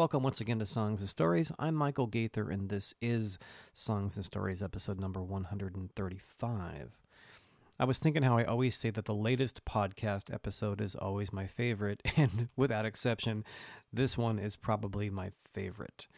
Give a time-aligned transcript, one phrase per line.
[0.00, 1.52] Welcome once again to Songs and Stories.
[1.58, 3.38] I'm Michael Gaither, and this is
[3.74, 6.92] Songs and Stories, episode number 135.
[7.78, 11.46] I was thinking how I always say that the latest podcast episode is always my
[11.46, 13.44] favorite, and without exception,
[13.92, 16.08] this one is probably my favorite.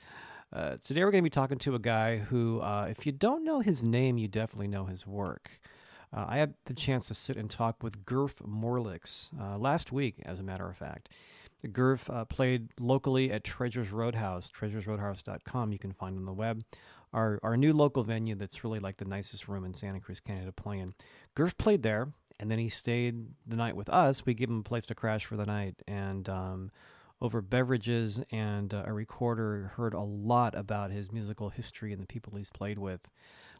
[0.53, 3.43] Uh, today, we're going to be talking to a guy who, uh, if you don't
[3.43, 5.59] know his name, you definitely know his work.
[6.17, 10.23] Uh, I had the chance to sit and talk with Gurf Morlix uh, last week,
[10.25, 11.09] as a matter of fact.
[11.67, 15.73] Gurf uh, played locally at Treasures Roadhouse, treasuresroadhouse.com.
[15.73, 16.63] You can find on the web.
[17.13, 20.51] Our, our new local venue that's really like the nicest room in Santa Cruz County,
[20.57, 20.95] playing.
[20.95, 21.45] play.
[21.45, 22.09] Gurf played there,
[22.41, 24.25] and then he stayed the night with us.
[24.25, 26.71] We gave him a place to crash for the night, and um,
[27.23, 32.07] over beverages and uh, a recorder, heard a lot about his musical history and the
[32.07, 33.09] people he's played with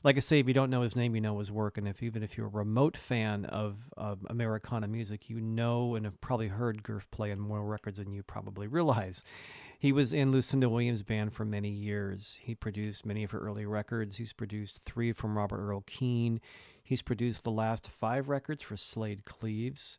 [0.05, 2.03] like I say, if you don't know his name, you know his work, and if
[2.03, 3.77] even if you're a remote fan of,
[4.29, 8.23] Americana music, you know and have probably heard Gurf play on more records than you
[8.23, 9.23] probably realize.
[9.79, 12.39] He was in Lucinda Williams' band for many years.
[12.41, 14.17] He produced many of her early records.
[14.17, 16.41] He's produced three from Robert Earl Keen.
[16.83, 19.99] He's produced the last five records for Slaid Cleaves.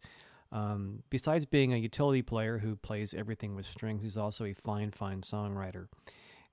[0.54, 4.92] Um, besides being a utility player who plays everything with strings, he's also a fine,
[4.92, 5.88] fine songwriter.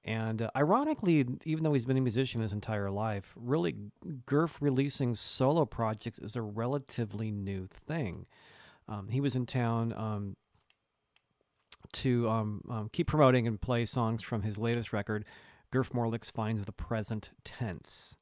[0.02, 3.76] And uh, ironically, even though he's been a musician his entire life, really,
[4.26, 8.24] Gurf releasing solo projects is a relatively new thing.
[8.88, 10.36] Um, he was in town um,
[11.92, 15.26] to um, um keep promoting and play songs from his latest record,
[15.70, 18.16] Gurf Morlix Finds the Present Tense.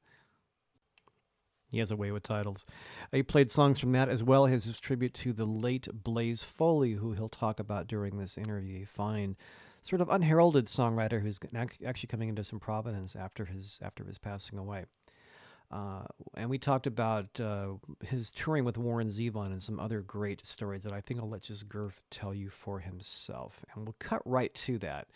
[1.71, 2.63] He has a way with titles.
[3.11, 6.93] He played songs from that as well as his tribute to the late Blaze Foley,
[6.93, 8.85] who he'll talk about during this interview.
[8.85, 9.35] Fine
[9.81, 11.39] sort of unheralded songwriter who's
[11.85, 14.85] actually coming into some prominence after his after his passing away.
[15.71, 16.01] Uh,
[16.35, 17.67] and we talked about uh,
[18.03, 21.43] his touring with Warren Zevon and some other great stories that I think I'll let
[21.43, 23.63] just Gurf tell you for himself.
[23.73, 25.07] And we'll cut right to that.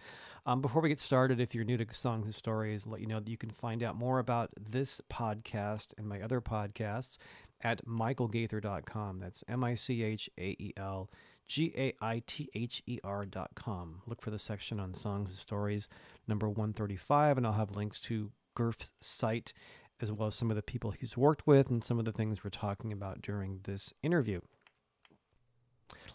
[0.46, 3.22] Um, before we get started, if you're new to Songs and Stories, let you know
[3.22, 7.18] that you can find out more about this podcast and my other podcasts
[7.62, 9.20] at michaelgaither.com.
[9.20, 11.10] That's M I C H A E L
[11.48, 14.02] G A I T H E R dot com.
[14.06, 15.88] Look for the section on songs and stories,
[16.28, 19.54] number 135, and I'll have links to Gurf's site
[20.02, 22.44] as well as some of the people he's worked with and some of the things
[22.44, 24.42] we're talking about during this interview.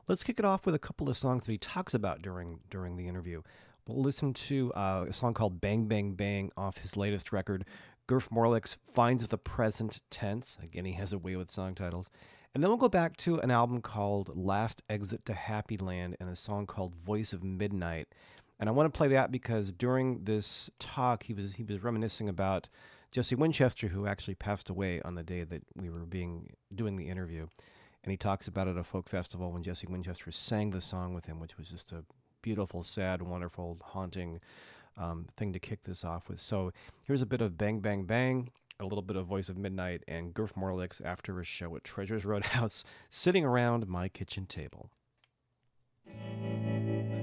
[0.06, 2.96] Let's kick it off with a couple of songs that he talks about during during
[2.96, 3.40] the interview.
[3.88, 7.65] We'll listen to uh, a song called Bang Bang Bang off his latest record.
[8.06, 10.59] Gurf Morlix finds the present tense.
[10.62, 12.10] Again, he has a way with song titles.
[12.54, 16.28] And then we'll go back to an album called Last Exit to Happy Land and
[16.28, 18.09] a song called Voice of Midnight.
[18.60, 22.28] And I want to play that because during this talk, he was he was reminiscing
[22.28, 22.69] about
[23.10, 27.09] Jesse Winchester, who actually passed away on the day that we were being doing the
[27.09, 27.47] interview.
[28.05, 31.15] And he talks about it at a folk festival when Jesse Winchester sang the song
[31.15, 32.05] with him, which was just a
[32.48, 34.41] beautiful, sad, wonderful, haunting
[34.97, 36.41] um, thing to kick this off with.
[36.41, 36.72] So
[37.03, 38.48] here's a bit of Bang Bang Bang
[38.81, 42.25] a little bit of Voice of Midnight, and Gurf Morlix after a show at Treasures
[42.25, 44.88] Roadhouse, sitting around my kitchen table.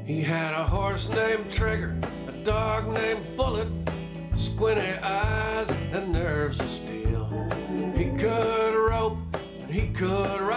[0.06, 1.98] He had a horse named Trigger,
[2.28, 3.70] a dog named Bullet,
[4.36, 7.26] squinty eyes and nerves of steel.
[7.96, 9.18] He could rope
[9.62, 10.55] and he could ride,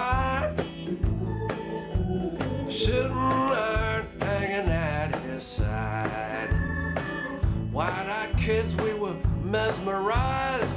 [9.50, 10.74] mesmerized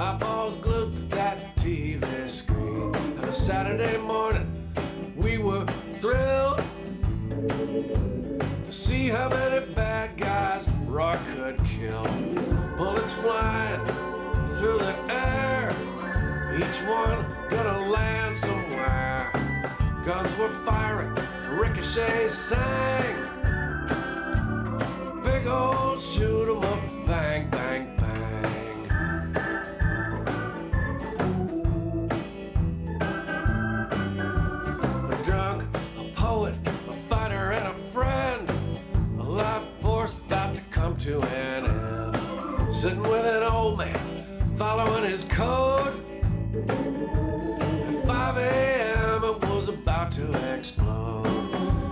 [0.00, 2.94] eyeballs glued to that TV screen.
[3.18, 4.72] On a Saturday morning,
[5.14, 5.66] we were
[6.00, 6.62] thrilled
[7.28, 12.04] to see how many bad guys Roy could kill.
[12.78, 13.84] Bullets flying
[14.56, 15.68] through the air,
[16.56, 19.30] each one gonna land somewhere.
[20.06, 21.14] Guns were firing,
[21.50, 23.14] ricochets sang.
[25.22, 26.75] Big old shoot 'em up,
[44.56, 46.02] following his code.
[46.68, 51.26] At 5 a.m., it was about to explode.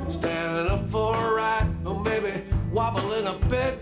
[0.09, 3.79] Standing up for a ride, or maybe wobbling a bit.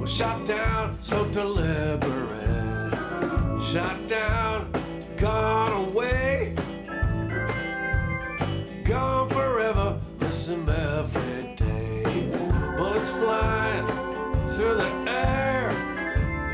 [0.00, 2.92] was shot down so deliberate.
[3.72, 4.70] Shot down,
[5.16, 6.54] gone away.
[8.84, 12.30] Gone forever, miss him every day.
[12.76, 13.86] Bullets flying
[14.48, 15.70] through the air.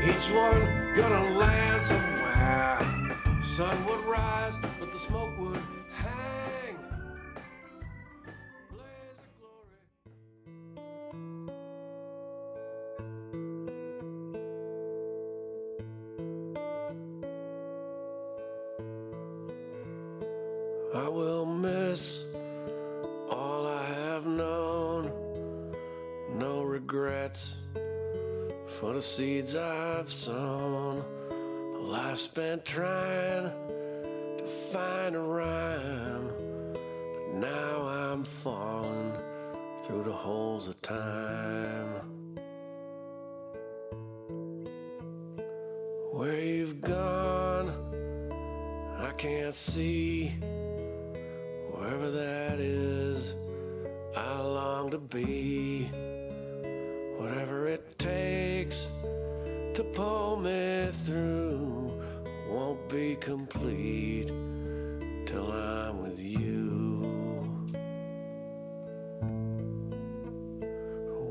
[0.07, 2.79] Each one gonna land somewhere.
[3.43, 5.61] Sun would rise, but the smoke would
[32.33, 33.51] spent trying
[34.37, 36.29] to find a rhyme.
[36.71, 39.11] But now I'm falling
[39.83, 41.89] through the holes of time.
[46.13, 47.67] Where you've gone,
[48.97, 50.29] I can't see.
[51.71, 53.35] Wherever that is,
[54.15, 55.91] I long to be.
[57.17, 58.87] Whatever it takes
[59.73, 61.50] to pull me through
[62.91, 64.27] be complete
[65.25, 66.99] till I'm with you.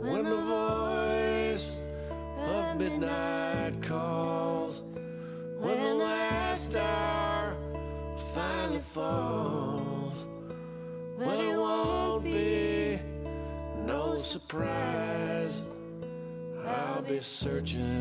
[0.00, 1.78] When the voice
[2.38, 4.80] of midnight calls,
[5.58, 7.54] when the last star
[8.32, 10.14] finally falls,
[11.18, 12.98] but it won't be
[13.84, 15.60] no surprise.
[16.64, 17.99] I'll be searching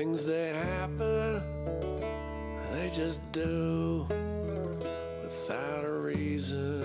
[0.00, 1.42] Things they happen,
[2.72, 4.06] they just do
[5.22, 6.80] without a reason,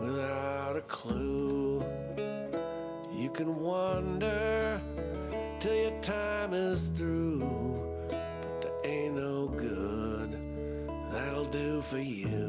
[0.00, 1.82] without a clue.
[3.12, 4.80] You can wonder
[5.58, 7.40] till your time is through,
[8.08, 10.38] but there ain't no good
[11.10, 12.43] that'll do for you.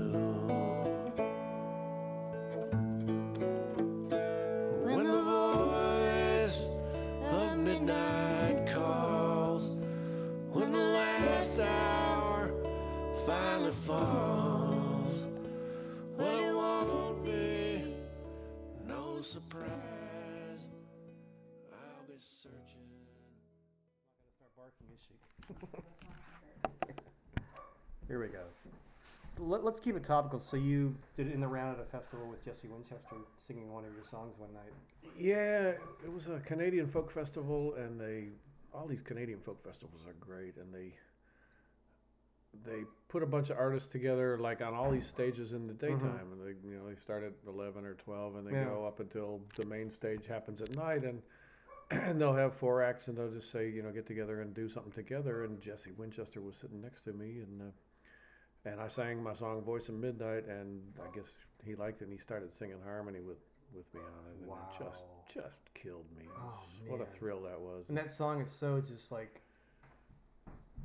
[19.16, 19.70] No surprise.
[21.72, 22.90] I'll be searching.
[24.36, 25.14] Start barking, is she?
[28.08, 28.44] Here we go.
[29.36, 30.40] So let, us keep it topical.
[30.40, 33.86] So you did it in the round at a festival with Jesse Winchester singing one
[33.86, 34.74] of your songs one night.
[35.18, 35.70] Yeah,
[36.04, 38.30] it was a Canadian folk festival, and they
[38.74, 40.94] all these Canadian folk festivals are great, and they
[42.63, 46.31] they put a bunch of artists together like on all these stages in the daytime,
[46.31, 48.66] and they you know they start at eleven or twelve, and they Yeah.
[48.66, 51.22] go up until the main stage happens at night, and
[51.92, 54.68] and they'll have four acts, and they'll just say you know get together and do
[54.69, 57.62] something together, and Jesse Winchester was sitting next to me, and.
[57.62, 57.66] Uh,
[58.68, 61.31] and I sang my song "Voice of Midnight," and I guess
[61.63, 62.06] he liked it.
[62.06, 63.38] and He started singing harmony with,
[63.75, 66.25] with me on it, and it just just killed me.
[66.36, 67.86] Oh, what a thrill that was!
[67.90, 69.42] And that song is so just like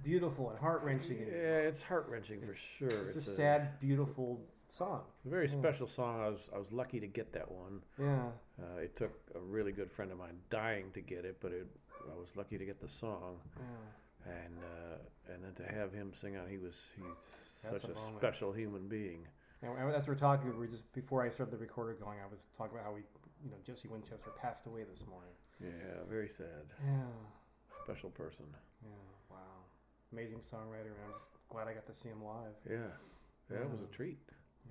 [0.02, 1.18] beautiful and heart wrenching.
[1.20, 3.06] Yeah, it's heart wrenching for sure.
[3.06, 5.02] It's, a sad, beautiful song.
[5.24, 5.52] a very Yeah.
[5.58, 6.20] special song.
[6.20, 7.82] I was I was lucky to get that one.
[7.98, 8.30] Yeah.
[8.62, 11.66] Uh, it took a really good friend of mine dying to get it, but it,
[12.10, 14.32] I was lucky to get the song, Yeah.
[14.32, 16.48] and uh, and then to have him sing on.
[16.48, 17.04] He was he's
[17.62, 19.26] That's such a a, special human being.
[19.62, 22.46] And and as we're talking, we just before I started the recorder going, I was
[22.56, 23.02] talking about how we,
[23.44, 25.34] you know, Jesse Winchester passed away this morning.
[25.60, 26.64] Yeah, very sad.
[26.84, 27.02] Yeah.
[27.84, 28.46] Special person.
[28.82, 28.88] Yeah.
[29.30, 29.36] Wow.
[30.12, 32.54] Amazing songwriter, and I'm just glad I got to see him live.
[32.68, 32.76] Yeah,
[33.50, 34.18] yeah, it was a treat.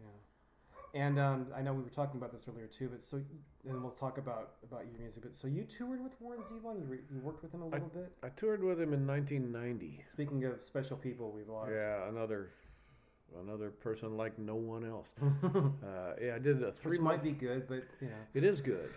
[0.02, 1.02] Yeah.
[1.02, 3.22] And um, I know we were talking about this earlier too, but so
[3.68, 5.24] and we'll talk about about your music.
[5.24, 6.80] But so you toured with Warren Zevon.
[6.80, 8.12] You, re, you worked with him a little bit.
[8.24, 10.04] I toured with him in 1990.
[10.12, 11.72] Speaking of special people we've lost.
[11.74, 12.50] Yeah, another
[13.42, 15.14] another person like no one else.
[15.46, 17.18] Uh, yeah, I did a three Which month.
[17.18, 18.16] might be good, but you know.
[18.34, 18.90] It is good.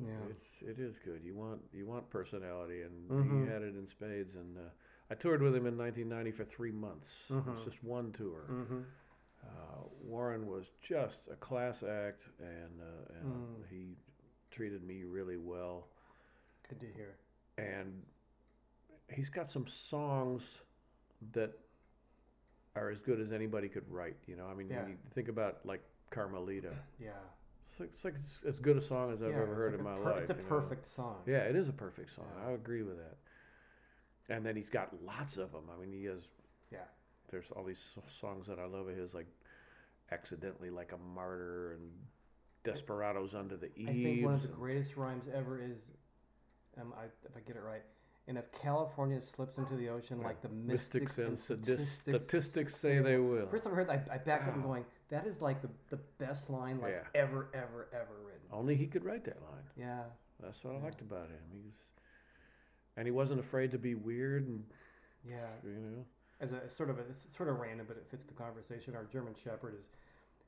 [0.00, 0.12] Yeah.
[0.30, 1.20] It's it is good.
[1.24, 3.44] You want you want personality, and Mhm.
[3.44, 4.34] he had it in spades.
[4.34, 4.60] And uh,
[5.10, 7.08] I toured with him in 1990 for three months.
[7.30, 7.54] It Mhm.
[7.56, 8.44] was just one tour.
[8.50, 8.82] Mm-hmm.
[9.42, 13.66] Uh, Warren was just a class act, and uh, and Mm.
[13.68, 13.96] he
[14.50, 15.88] treated me really well.
[16.68, 17.16] Good to hear.
[17.56, 18.06] and
[19.08, 20.62] he's got some songs
[21.32, 21.58] that
[22.76, 24.16] are as good as anybody could write.
[24.28, 24.86] You know, I mean, Yeah.
[25.12, 27.18] think about like Carmelita, Yeah.
[27.64, 28.14] it's, like, it's like
[28.46, 30.20] as- good a song as I've Yeah, ever heard like in my per- life.
[30.22, 30.48] It's a you know.
[30.48, 31.22] perfect song.
[31.26, 32.30] Yeah, it is a perfect song.
[32.36, 32.46] Yeah.
[32.48, 33.16] I agree with that.
[34.28, 35.64] And then he's got lots of them.
[35.74, 36.20] I mean, he has.
[36.70, 36.78] Yeah.
[37.30, 37.82] There's all these
[38.20, 39.26] songs that I love of his, like
[40.12, 41.90] accidentally like a martyr and
[42.64, 43.88] desperados under the eaves.
[43.88, 45.78] I think one of the greatest rhymes ever is,
[46.80, 47.82] um, I, if I get it right,
[48.26, 52.98] and if California slips into the ocean like the mystics, mystics and sadis- statistics say
[52.98, 53.46] they will.
[53.46, 55.70] First time I heard that, I, I backed up and going, that is like the,
[55.90, 57.20] the best line like Yeah.
[57.22, 58.40] ever, ever, ever written.
[58.52, 59.62] Only he could write that line.
[59.78, 60.02] Yeah.
[60.42, 61.40] That's what I liked about him.
[61.52, 61.74] He was,
[62.98, 64.64] and he wasn't afraid to be weird and
[65.24, 65.46] Yeah.
[65.64, 66.04] you know.
[66.40, 68.94] as a sort of a it's sort of random, but it fits the conversation.
[68.96, 69.88] Our German Shepherd is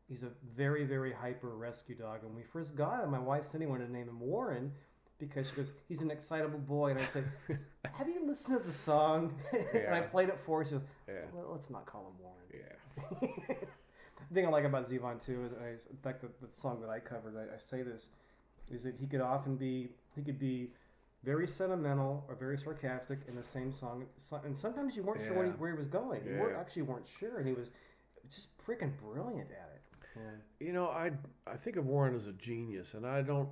[0.09, 2.25] he's a very very hyper rescue dog.
[2.25, 4.73] And we first got him, my wife Cindy wanted to name him Warren
[5.19, 6.91] because she goes, he's an excitable boy.
[6.91, 7.25] And I said,
[7.93, 9.35] Have you listened to the song?
[9.75, 10.65] and I played it for her.
[10.65, 11.15] She goes, Yeah.
[11.33, 12.49] well, Let's not call him Warren.
[12.53, 13.29] Yeah.
[14.29, 15.53] the thing I like about Zevon too is,
[15.83, 18.09] is in fact, the, the song that I covered, I, I say this,
[18.73, 20.71] is that he could often be he could be
[21.23, 24.07] very sentimental or very sarcastic in the same song,
[24.45, 26.23] and sometimes you weren't sure where he, where he was going.
[26.25, 27.71] You weren't, actually weren't sure, and he was
[28.31, 29.83] just freaking brilliant at it.
[30.17, 30.67] Yeah.
[30.67, 31.11] You know, I
[31.47, 33.49] I think of Warren as a genius, and I don't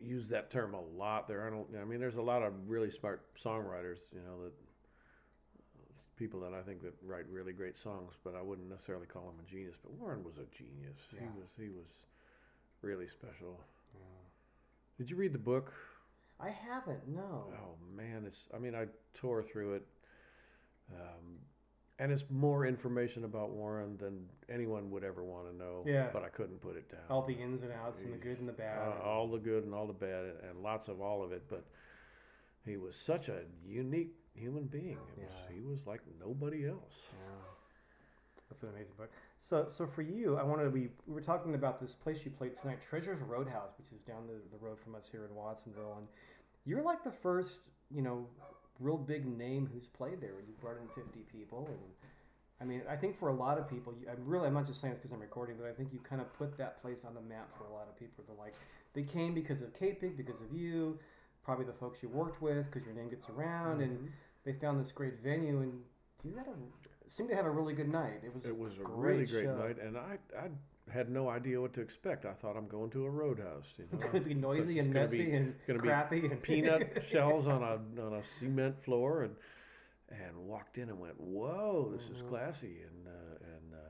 [0.00, 1.26] use that term a lot.
[1.26, 1.68] There aren't.
[1.80, 3.98] I mean, there's a lot of really smart songwriters.
[4.12, 4.52] You know that
[6.16, 9.36] people that I think that write really great songs, but I wouldn't necessarily call him
[9.44, 9.76] a genius.
[9.82, 10.98] But Warren was a genius.
[11.10, 11.88] He was he was
[12.82, 13.60] really special.
[14.98, 15.72] Did you read the book?
[16.42, 17.06] I haven't.
[17.08, 17.52] No.
[17.54, 18.48] Oh man, it's.
[18.54, 19.86] I mean, I tore through it,
[20.92, 21.38] um,
[21.98, 25.84] and it's more information about Warren than anyone would ever want to know.
[25.86, 26.08] Yeah.
[26.12, 27.00] But I couldn't put it down.
[27.10, 28.78] All the ins and outs and the good and the bad.
[28.78, 31.44] Uh, all the good and all the bad, and lots of all of it.
[31.48, 31.64] But
[32.66, 34.98] he was such a unique human being.
[35.16, 35.54] It was, Yeah.
[35.54, 37.02] he was like nobody else.
[37.12, 37.28] Yeah.
[38.50, 39.10] That's an amazing book.
[39.38, 40.88] So, so for you, I wanted to be.
[41.06, 44.34] We were talking about this place you played tonight, Treasures Roadhouse, which is down the,
[44.56, 46.06] the road from us here in Watsonville, and
[46.64, 48.26] you're like the first, you know,
[48.80, 50.30] real big name who's played there.
[50.46, 51.78] You brought in 50 people, and
[52.60, 54.80] I mean, I think for a lot of people, you, I'm really, I'm not just
[54.80, 57.14] saying this because I'm recording, but I think you kind of put that place on
[57.14, 58.24] the map for a lot of people.
[58.26, 58.54] They're like,
[58.94, 60.98] they came because of K-Pig, because of you,
[61.44, 64.10] probably the folks you worked with, because your name gets around, and Mhm.
[64.44, 65.82] they found this great venue, and
[66.24, 66.54] you had a
[67.08, 68.22] seemed to have a really good night.
[68.24, 69.56] It was It was a great really great show.
[69.56, 70.48] night, and I, I
[70.92, 72.24] had no idea what to expect.
[72.26, 73.66] I thought I'm going to a roadhouse.
[73.78, 73.90] You know?
[73.94, 77.62] it's going to be noisy and messy be- and gonna crappy and peanut shells on
[77.62, 79.34] a on a cement floor and
[80.10, 82.28] and walked in and went, "Whoa, this is Mhm.
[82.28, 83.88] classy." And uh, and uh,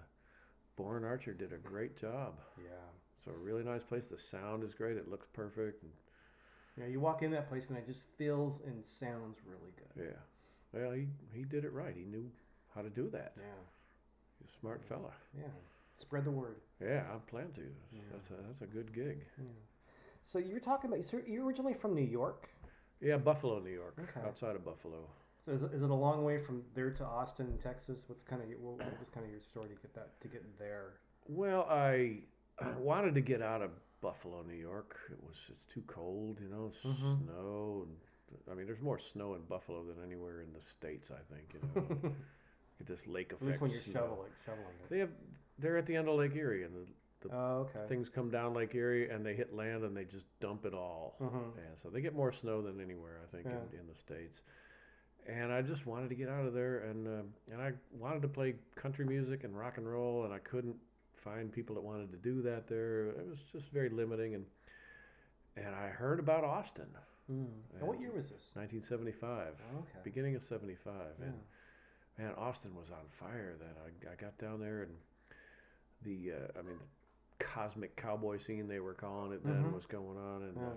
[0.77, 2.35] Born Archer did a great job.
[2.59, 2.71] Yeah.
[3.19, 4.07] It's a really nice place.
[4.07, 4.97] The sound is great.
[4.97, 5.83] It looks perfect.
[5.83, 5.93] And
[6.77, 10.05] Yeah, you walk in that place and it just feels and sounds really good.
[10.07, 10.21] yeah,
[10.81, 11.95] well, he he did it right.
[11.95, 12.31] He knew
[12.75, 13.33] how to do that.
[13.37, 13.45] Yeah.
[14.41, 15.13] He's a smart fella.
[15.37, 15.45] Yeah.
[15.99, 16.57] Spread the word.
[16.81, 17.61] Yeah, I plan to.
[17.93, 18.01] Yeah.
[18.13, 19.25] That's a that's a good gig.
[19.39, 19.45] Yeah.
[20.23, 22.49] So you're talking about so you're originally from New York.
[23.01, 24.27] Yeah, Buffalo, New York, Okay.
[24.27, 25.09] outside of Buffalo.
[25.45, 28.05] So is it, is it a long way from there to Austin, Texas?
[28.07, 30.29] What's kind of your, what what was kind of your story to get that to
[30.29, 30.95] get there?
[31.29, 32.19] Well, I,
[32.61, 33.71] I wanted to get out of
[34.01, 34.99] Buffalo, New York.
[35.11, 37.25] It was it's too cold, you know, Mhm.
[37.25, 37.87] snow.
[37.87, 37.97] And,
[38.51, 41.11] I mean, there's more snow in Buffalo than anywhere in the states.
[41.11, 42.13] I think you know,
[42.79, 43.47] get this lake At effect.
[43.49, 44.91] least when you're shoveling shoveling it.
[44.91, 45.11] They have
[45.59, 46.87] they're at the end of Lake Erie, and the
[47.33, 47.87] Oh, okay.
[47.87, 51.17] things come down Lake Erie, and they hit land, and they just dump it all.
[51.21, 51.57] Mhm.
[51.57, 53.61] And so they get more snow than anywhere, I think, Yeah.
[53.73, 54.43] in, in the states.
[55.27, 58.29] And I just wanted to get out of there, and uh, and I wanted to
[58.29, 60.77] play country music and rock and roll, and I couldn't
[61.15, 63.11] find people that wanted to do that there.
[63.11, 64.47] It was just very limiting, and
[65.55, 66.89] and I heard about Austin,
[67.31, 67.63] Mm.
[67.79, 68.51] And what year was this?
[68.57, 69.99] 1975, Okay.
[70.03, 71.27] beginning of 75, Yeah.
[71.27, 71.41] and
[72.19, 73.55] man, Austin was on fire.
[73.57, 74.99] Then I, I got down there, and
[76.05, 76.77] the uh, I mean,
[77.39, 79.73] the cosmic cowboy scene they were calling it then Mhm.
[79.75, 80.57] was going on, and.
[80.57, 80.67] Yeah.
[80.69, 80.77] Uh,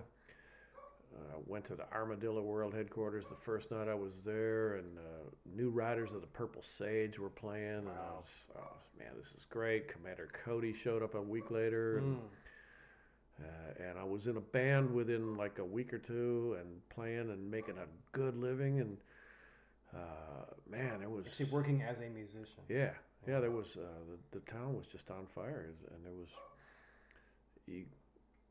[1.14, 5.02] uh, went to the Armadillo World headquarters the first night I was there, and uh,
[5.54, 8.16] new riders of the Purple Sage were playing, and I Wow.
[8.18, 9.88] was, oh, man, this is great.
[9.88, 13.44] Commander Cody showed up a week later, and, Mm.
[13.44, 17.30] uh, and I was in a band within like a week or two, and playing
[17.30, 18.98] and making a good living, and
[19.94, 22.64] uh, man, it was Actually working as a musician.
[22.68, 22.92] yeah,
[23.26, 23.40] yeah.
[23.40, 23.80] There was uh,
[24.32, 26.28] the the town was just on fire, and there was
[27.66, 27.84] you,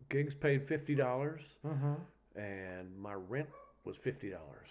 [0.09, 2.39] gigs paid fifty dollars Mm-hmm.
[2.39, 3.49] and my rent
[3.83, 4.69] was fifty dollars.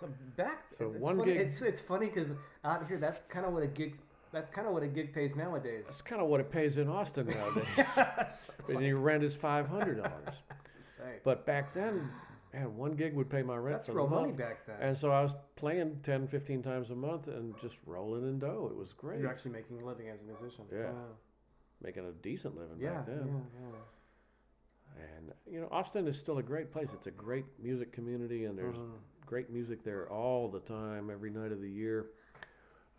[0.00, 2.30] So back, So it's one funny, gig- It's it's funny because
[2.64, 3.96] out here, that's kind of what a gig.
[4.30, 5.84] That's kind of what a gig pays nowadays.
[5.86, 7.64] That's kind of what it pays in Austin nowadays.
[7.76, 10.36] Yes, and like- your rent is five hundred dollars.
[11.22, 12.10] But back then,
[12.52, 14.38] man, one gig would pay my rent That's for real the money month.
[14.38, 14.76] back then.
[14.80, 18.68] And so I was playing 10, 15 times a month and just rolling in dough.
[18.70, 19.20] It was great.
[19.20, 20.64] You're actually making a living as a musician.
[20.72, 20.90] Yeah.
[20.90, 21.04] Wow.
[21.82, 22.94] Making a decent living Yeah.
[22.94, 23.44] back then.
[23.60, 25.04] yeah.
[25.16, 26.92] And you know, Austin is still a great place.
[26.92, 28.92] It's a great music community, and there's Mhm.
[29.26, 32.06] great music there all the time, every night of the year.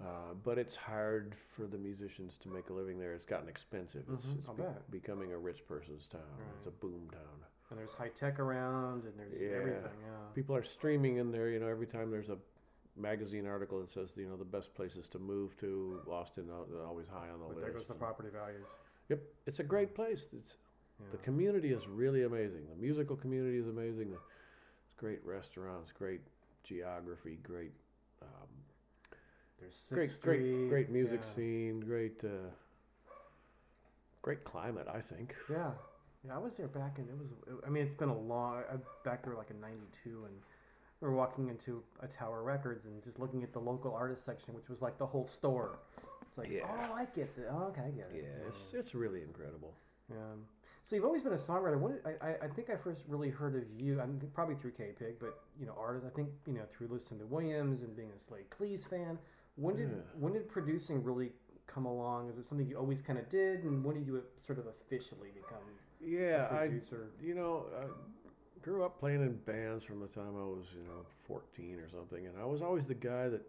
[0.02, 3.14] Uh, but it's hard for the musicians to make a living there.
[3.14, 4.06] It's gotten expensive.
[4.10, 6.22] It's, Mhm, it's be- becoming a rich person's town.
[6.58, 7.44] It's a boom town.
[7.70, 9.50] And there's high tech around, and there's Yeah.
[9.58, 10.00] everything.
[10.02, 10.28] Yeah.
[10.34, 11.50] People are streaming in there.
[11.50, 12.38] You know, every time there's a
[12.96, 17.08] magazine article that says you know the best places to move to, Austin uh, always
[17.08, 17.62] high on the But list.
[17.62, 18.68] there goes the property values.
[19.10, 20.28] Yep, it's a great place.
[20.34, 20.58] It's
[21.00, 21.06] Yeah.
[21.12, 22.68] the community is really amazing.
[22.70, 24.10] The musical community is amazing.
[24.12, 24.18] The,
[24.86, 26.22] it's great restaurants, great
[26.64, 27.72] geography, great,
[28.22, 28.50] um,
[29.60, 30.10] There's Sixth great,
[30.40, 30.40] Street.
[30.42, 31.28] great, great music yeah.
[31.36, 32.50] scene, great, uh,
[34.22, 34.88] great climate.
[34.88, 35.36] I think.
[35.50, 35.72] Yeah,
[36.26, 36.36] yeah.
[36.36, 37.06] I was there back in.
[37.06, 37.28] It was.
[37.66, 38.64] I mean, it's been a long.
[38.72, 40.34] I back there like in '92, and
[41.02, 44.54] we were walking into a Tower Records and just looking at the local artist section,
[44.54, 45.80] which was like the whole store.
[46.28, 46.62] It's like, Yeah.
[46.68, 47.48] oh, I get the.
[47.50, 48.24] Oh, okay, I get it.
[48.24, 48.48] Yeah, it.
[48.48, 49.74] it's it's really incredible.
[50.10, 50.18] Yeah.
[50.84, 51.78] So you've always been a songwriter.
[51.78, 54.02] What I, I, I think I first really heard of you.
[54.02, 56.06] I mean, probably through K Pig, but you know, artist.
[56.06, 59.18] I think you know through listening to Williams and being a Slaid Cleaves fan.
[59.56, 59.96] When did Yeah.
[60.18, 61.32] when did producing really
[61.68, 62.30] come along?
[62.30, 64.68] Is it something you always kind of did, and when did you uh, sort of
[64.68, 65.60] officially become
[66.04, 67.10] Yeah, a I producer?
[67.22, 67.86] you know, I
[68.62, 72.26] grew up playing in bands from the time I was, you know, 14 or something,
[72.28, 73.42] and I was always the guy that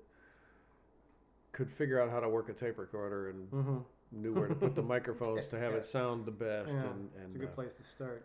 [1.52, 3.78] could figure out how to work a tape recorder and mm-hmm.
[4.12, 5.78] knew where to put the microphones to have Yeah.
[5.78, 6.73] it sound the best.
[6.73, 8.25] Yeah, and It's a good uh, place to start.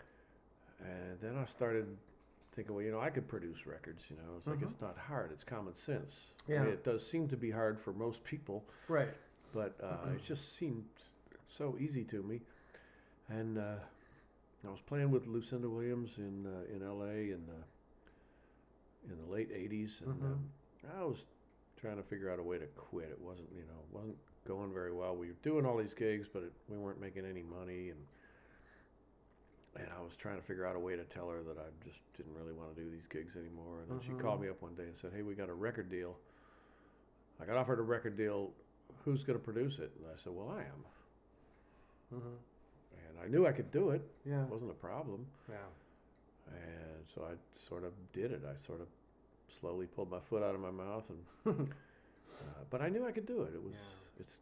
[0.80, 1.88] and then I started
[2.54, 4.06] thinking, well, you know, I could produce records.
[4.10, 4.64] You know, it's like Mhm.
[4.64, 6.34] it's not hard; it's common sense.
[6.48, 6.64] I Yeah.
[6.64, 9.14] mean, it does seem to be hard for most people, Right.
[9.54, 10.86] but uh, it just seemed
[11.48, 12.42] so easy to me.
[13.28, 13.78] And uh,
[14.68, 17.32] I was playing with Lucinda Williams in uh, in L.A.
[17.32, 20.26] in the in the late '80s, and Mhm.
[20.26, 20.52] um,
[20.98, 21.26] I was
[21.78, 23.10] trying to figure out a way to quit.
[23.10, 24.18] It wasn't, you know, wasn't
[24.48, 25.16] going very well.
[25.16, 28.00] We were doing all these gigs, but it, we weren't making any money, and
[29.76, 32.00] and I was trying to figure out a way to tell her that I just
[32.16, 33.82] didn't really want to do these gigs anymore.
[33.82, 34.22] And then she Mhm.
[34.22, 36.18] called me up one day and said, "Hey, we got a record deal.
[37.40, 38.54] I got offered a record deal.
[39.04, 40.86] Who's going to produce it?" And I said, "Well, I am."
[42.14, 42.36] Mm-hmm.
[43.16, 44.02] And I knew I could do it.
[44.26, 44.44] Yeah.
[44.44, 45.26] It wasn't a problem.
[45.50, 45.56] Yeah.
[46.48, 47.34] And so I
[47.70, 48.42] sort of did it.
[48.48, 48.88] I sort of
[49.60, 51.70] slowly pulled my foot out of my mouth, and
[52.42, 53.54] uh, but I knew I could do it.
[53.56, 54.22] It was Yeah.
[54.22, 54.34] it's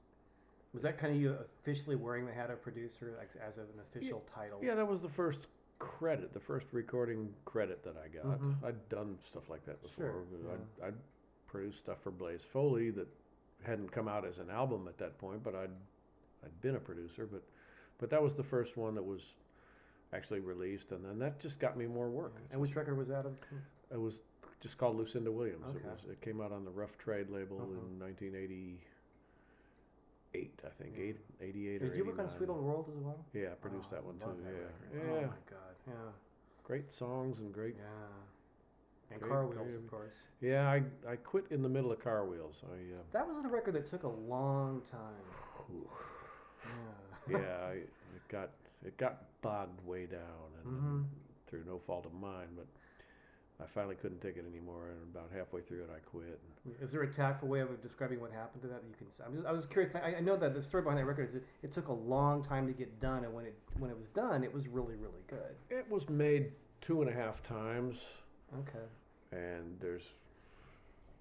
[0.73, 4.21] Was that kind of you officially wearing the hat of producer like, as an official
[4.33, 4.59] title?
[4.61, 4.75] yeah.
[4.75, 5.47] That was the first
[5.79, 8.39] credit, the first recording credit that I got.
[8.39, 8.63] Mhm.
[8.63, 10.05] I'd done stuff like that before.
[10.11, 10.95] Sure, but I'd, I'd
[11.47, 13.07] produced stuff for Blaze Foley that
[13.63, 15.71] hadn't come out as an album at that point, but I'd
[16.43, 17.25] I'd been a producer.
[17.25, 17.43] But
[18.03, 19.21] but that was the first one that was
[20.11, 22.33] actually released, and then that just got me more work.
[22.35, 23.37] It And which record was that of?
[23.93, 24.23] It was
[24.59, 25.73] just called Lucinda Williams.
[25.73, 25.99] It was.
[26.11, 27.71] It came out on the Rough Trade label Uh-huh.
[27.93, 30.95] in 1988, I think.
[30.97, 31.03] Yeah.
[31.05, 33.23] Eight, 88 or Did you work on Sweet Old World as well?
[33.33, 34.35] Yeah, I produced Oh, that one too.
[34.43, 35.11] that yeah, yeah.
[35.11, 35.75] Oh my god.
[35.87, 35.93] Yeah.
[36.65, 37.77] Great songs and great.
[37.77, 37.85] Yeah.
[39.11, 39.75] And Great, Car Wheels, great.
[39.75, 40.15] of course.
[40.41, 42.63] Yeah, I I quit in the middle of Car Wheels.
[42.65, 45.23] I uh, That was the record that took a long time.
[46.65, 47.12] Yeah.
[47.29, 48.49] Yeah, I, it got
[48.85, 50.19] it got bogged way down,
[50.63, 51.05] and Mhm.
[51.47, 52.65] through no fault of mine, but.
[53.61, 56.39] I finally couldn't take it anymore, and about halfway through it, I quit.
[56.81, 58.81] Is there a tactful way of describing what happened to that?
[58.81, 59.07] that You can.
[59.25, 59.93] I'm just, I was curious.
[59.95, 62.43] I, I know that the story behind that record is it, it took a long
[62.43, 65.21] time to get done, and when it when it was done, it was really really
[65.27, 65.55] good.
[65.69, 68.01] It was made two and a half times,
[68.57, 68.85] Okay.
[69.31, 70.11] and there's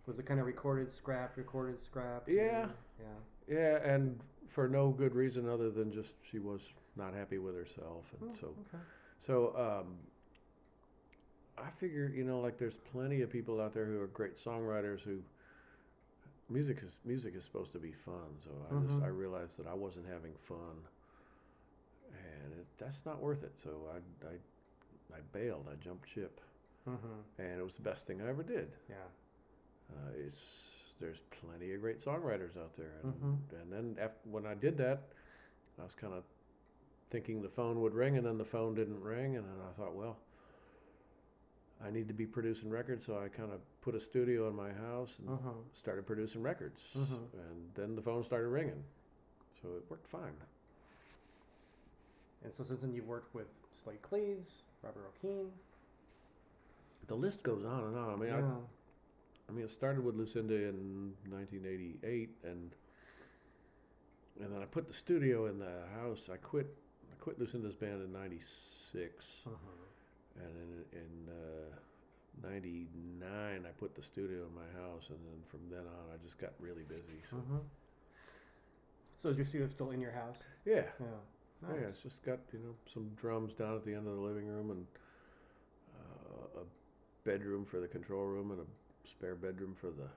[0.07, 2.27] Was it kind of recorded, scrap, recorded, scrap?
[2.29, 2.67] Yeah.
[2.99, 3.07] Yeah.
[3.53, 6.61] Yeah, and for no good reason other than just she was
[6.97, 8.85] not happy with herself, and Oh, so okay.
[9.27, 9.97] so um,
[11.59, 15.01] I figure you know like there's plenty of people out there who are great songwriters
[15.03, 15.23] who
[16.49, 18.39] music is music is supposed to be fun.
[18.45, 19.03] So I just Mhm.
[19.03, 20.87] I realized that I wasn't having fun,
[22.13, 23.53] and it, that's not worth it.
[23.63, 24.37] So I I
[25.17, 25.69] I bailed.
[25.71, 26.41] I jumped ship,
[26.89, 27.21] Mm-hmm.
[27.39, 28.73] and it was the best thing I ever did.
[28.89, 29.09] Yeah.
[29.91, 30.41] Uh, it's
[31.03, 33.61] there's plenty of great songwriters out there, and, Mhm.
[33.61, 35.03] and then after, when I did that,
[35.79, 36.23] I was kind of
[37.11, 39.95] thinking the phone would ring, and then the phone didn't ring, and then I thought,
[39.95, 40.17] well,
[41.83, 44.73] I need to be producing records, so I kind of put a studio in my
[44.73, 45.55] house and Uh-huh.
[45.75, 47.33] started producing records, Mhm.
[47.35, 48.85] and then the phone started ringing,
[49.61, 50.37] so it worked fine.
[52.45, 55.53] And so since then you've worked with Slaid Cleaves, Robert Earl Keen.
[57.09, 58.11] The list goes on and on.
[58.11, 58.37] I mean, yeah.
[58.57, 58.61] I
[59.53, 62.75] mean, it started with Lucinda in 1988, and
[64.41, 66.29] and then I put the studio in the house.
[66.33, 66.67] I quit.
[67.13, 69.57] I quit Lucinda's band in '96, Uh-huh.
[70.37, 75.61] and in in uh, '99 I put the studio in my house, and then from
[75.71, 77.21] then on I just got really busy.
[77.31, 77.59] So Uh-huh.
[79.19, 80.43] So is your studio still in your house?
[80.65, 81.07] yeah, Yeah.
[81.69, 84.49] yeah, it's just got you know some drums down at the end of the living
[84.49, 84.87] room and
[85.95, 86.65] uh, a
[87.29, 88.65] bedroom for the control room and a
[89.11, 90.09] spare bedroom for the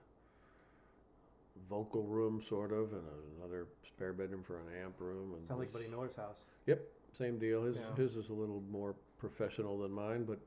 [1.69, 3.03] vocal room, sort of, and
[3.39, 5.33] another spare bedroom for an amp room.
[5.33, 6.43] And Sounds like Buddy Miller's house.
[6.67, 6.81] Yep,
[7.17, 7.63] same deal.
[7.63, 7.95] His Yeah.
[7.95, 10.39] his is a little more professional than mine, but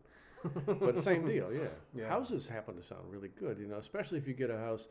[0.78, 1.52] but same deal.
[1.52, 1.68] Yeah.
[1.94, 2.08] Yeah.
[2.08, 4.86] Houses happen to sound really good, you know, especially if you get a house.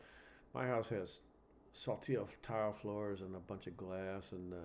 [0.53, 1.19] My house has
[1.75, 4.57] saltillo tile floors and a bunch of glass, and uh,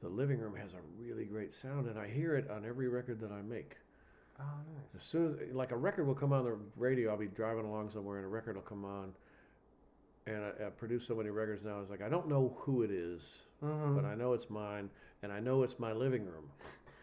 [0.00, 3.20] the living room has a really great sound, and I hear it on every record
[3.20, 3.76] that I make.
[4.40, 4.44] Oh,
[4.88, 5.02] As nice.
[5.04, 8.16] soon as like a record will come on the radio, I'll be driving along somewhere,
[8.18, 9.12] and a record will come on.
[10.26, 11.80] And I, I produce so many records now.
[11.80, 13.22] It's like I don't know who it is,
[13.62, 13.94] Mm-hmm.
[13.94, 14.90] but I know it's mine,
[15.22, 16.50] and I know it's my living room.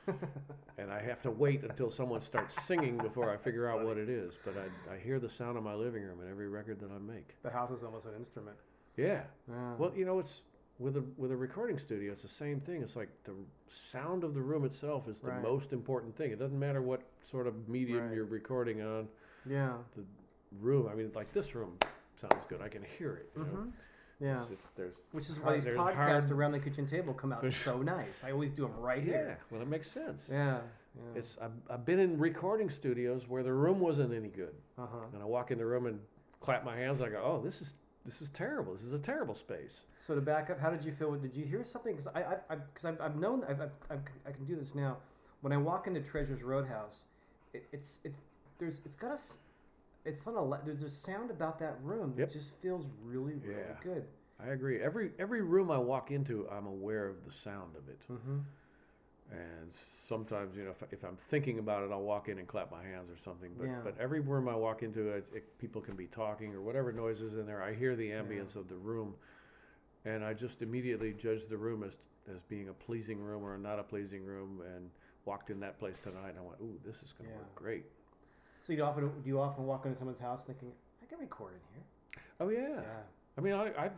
[0.77, 4.09] and I have to wait until someone starts singing before I figure out what it
[4.09, 4.37] is.
[4.43, 6.97] But I, I hear the sound of my living room in every record that I
[6.97, 7.35] make.
[7.43, 8.57] the house is almost an instrument.
[8.97, 9.23] Yeah.
[9.49, 9.75] Yeah.
[9.77, 10.41] Well, you know, it's
[10.79, 12.11] with a with a recording studio.
[12.13, 12.81] It's the same thing.
[12.81, 13.33] It's like the
[13.69, 15.41] sound of the room itself is the Right.
[15.41, 16.31] most important thing.
[16.31, 18.15] It doesn't matter what sort of medium Right.
[18.15, 19.07] you're recording on.
[19.45, 19.77] yeah.
[19.95, 20.03] The
[20.61, 20.87] room.
[20.91, 21.77] I mean, like this room
[22.17, 22.61] sounds good.
[22.61, 23.35] I can hear it.
[23.37, 23.69] Mm-hmm.
[24.19, 24.31] Yeah.
[24.33, 27.31] It's- it's- there's Which is hard- why these podcasts hard- around the kitchen table come
[27.31, 28.23] out so nice.
[28.23, 29.11] I always do them right yeah.
[29.13, 29.39] here.
[29.51, 30.27] Well, it makes sense.
[30.29, 30.61] Yeah.
[30.95, 31.01] yeah.
[31.19, 35.05] It's I've, I've been in recording studios where the room wasn't any good, uh huh.
[35.13, 35.99] and I walk in the room and
[36.41, 37.01] clap my hands.
[37.01, 37.75] I go, "Oh, this is
[38.09, 38.73] this is terrible.
[38.73, 41.13] This is a terrible space." So to back up, how did you feel?
[41.15, 41.95] Did you hear something?
[41.95, 44.97] Because I, I, because I've, I've known, I've, I've, I've, I can do this now.
[45.41, 47.05] When I walk into Treasures Roadhouse,
[47.53, 48.13] it, it's, it,
[48.57, 49.19] there's, it's got a,
[50.09, 52.31] it's on a, there's a sound about that room that Yep.
[52.33, 53.75] just feels really, really Yeah.
[53.81, 54.05] good.
[54.41, 54.81] I agree.
[54.81, 58.39] Every every room I walk into, I'm aware of the sound of it, Mm-hmm.
[59.31, 59.71] And
[60.07, 62.83] sometimes you know if, if I'm thinking about it, I'll walk in and clap my
[62.83, 63.51] hands or something.
[63.57, 63.81] But Yeah.
[63.83, 67.33] but every room I walk into, it, it, people can be talking or whatever noises
[67.33, 67.61] in there.
[67.61, 69.15] I hear the ambience of the room,
[70.05, 71.97] and I just immediately judge the room as
[72.33, 74.61] as being a pleasing room or not a pleasing room.
[74.75, 74.89] And
[75.25, 77.37] walked in that place tonight, and I went, "Ooh, this is going to Yeah.
[77.37, 77.85] work great."
[78.65, 81.59] So you often, do you often walk into someone's house thinking, I can record in
[81.73, 81.83] here?
[82.39, 82.83] Oh yeah.
[83.37, 83.89] I mean, I, I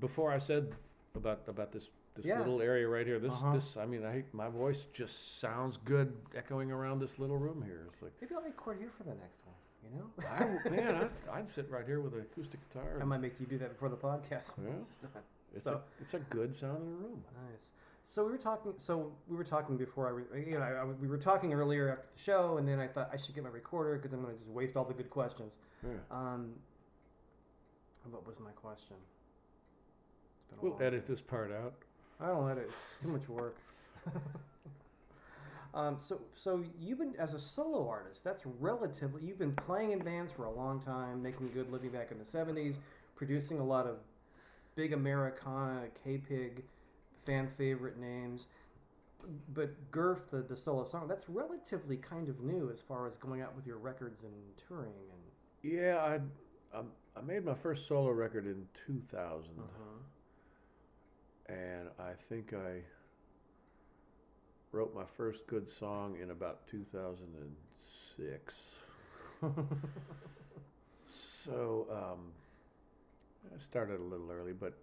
[0.00, 0.74] before I said
[1.14, 2.38] about about this this Yeah.
[2.38, 3.18] little area right here.
[3.18, 3.54] This Uh-huh.
[3.54, 7.86] this I mean, I my voice just sounds good echoing around this little room here.
[7.92, 9.54] It's like, Maybe I'll record here for the next one.
[9.84, 12.98] You know, I, man, I'd, I'd sit right here with an acoustic guitar.
[13.00, 14.52] I might make you do that before the podcast.
[14.62, 14.70] Yeah.
[15.54, 17.24] it's so- a it's a good sound in a room.
[17.50, 17.70] Nice.
[18.04, 18.74] So we were talking.
[18.78, 21.88] So we were talking before I, re- you know, I, I- we were talking earlier
[21.90, 24.34] after the show, and then I thought I should get my recorder because I'm going
[24.34, 25.56] to just waste all the good questions.
[25.84, 25.90] Yeah.
[26.10, 26.54] Um,
[28.10, 28.96] what was my question?
[30.36, 31.74] It's been a We'll edit this part out.
[32.22, 32.68] I don't let it.
[32.68, 33.56] It's too much work.
[35.74, 38.22] um, so, so you've been as a solo artist.
[38.22, 39.22] That's relatively.
[39.24, 42.24] You've been playing in bands for a long time, making good living back in the
[42.24, 42.76] '70s,
[43.16, 43.96] producing a lot of
[44.76, 46.62] big Americana, K-Pig,
[47.26, 48.46] fan favorite names.
[49.54, 53.40] But Gurf, the, the solo song, that's relatively kind of new as far as going
[53.40, 54.32] out with your records and
[54.68, 55.20] touring and.
[55.62, 59.50] Yeah, I um, I made my first solo record in 2000,
[61.52, 62.80] and I think I
[64.72, 68.54] wrote my first good song in about 2006.
[71.06, 72.32] so um,
[73.54, 74.74] I started a little early, but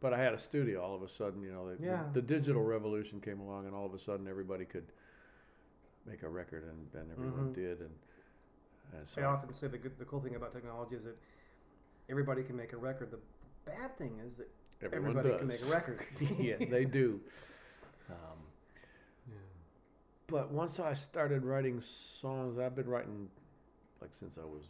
[0.00, 1.42] but I had a studio all of a sudden.
[1.42, 2.02] You know, the, Yeah.
[2.12, 4.86] the, the digital revolution came along, and all of a sudden everybody could
[6.06, 7.54] make a record, and, and everyone Mhm.
[7.54, 7.80] did.
[7.80, 7.90] And,
[8.94, 11.16] and so I often say the good, the cool thing about technology is that
[12.08, 13.12] everybody can make a record.
[13.12, 13.20] The
[13.64, 14.48] bad thing is that
[14.82, 15.38] everyone everybody does.
[15.38, 16.00] can make a record.
[16.38, 17.20] yeah, they do.
[18.10, 18.16] Um,
[20.26, 21.82] but once I started writing
[22.20, 23.28] songs, I've been writing
[24.00, 24.62] like since I was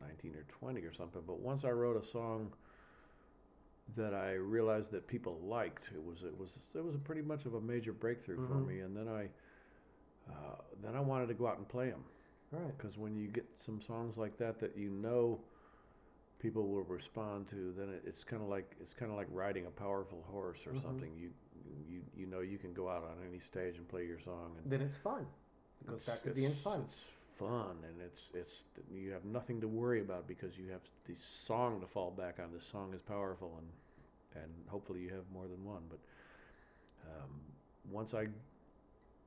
[0.00, 1.22] 19 or 20 or something.
[1.26, 2.52] But once I wrote a song
[3.96, 7.44] that I realized that people liked, it was it was it was a pretty much
[7.46, 8.66] of a major breakthrough for Mhm.
[8.66, 8.80] me.
[8.80, 9.28] And then I
[10.30, 12.04] uh, then I wanted to go out and play them
[12.50, 12.76] Right.
[12.76, 15.40] because when you get some songs like that that you know
[16.38, 19.66] people will respond to, then it, it's kind of like it's kind of like riding
[19.66, 20.82] a powerful horse or Mhm.
[20.82, 21.12] something.
[21.16, 21.30] You
[21.88, 24.70] you you know you can go out on any stage and play your song, and
[24.70, 25.26] Then it's fun.
[25.80, 26.82] It goes it's- back to being fun.
[26.82, 27.00] It's
[27.38, 31.80] fun, and it's it's you have nothing to worry about because you have the song
[31.80, 32.52] to fall back on.
[32.52, 35.82] The song is powerful, and and hopefully you have more than one.
[35.88, 35.98] But
[37.08, 37.40] um,
[37.90, 38.28] once I